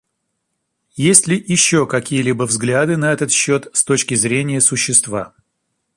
Есть 0.97 1.27
ли 1.27 1.37
еще 1.47 1.85
какие-либо 1.85 2.45
взгляды 2.45 2.97
на 2.97 3.13
этот 3.13 3.31
счет 3.31 3.67
с 3.71 3.83
точки 3.83 4.15
зрения 4.15 4.59
существа? 4.59 5.35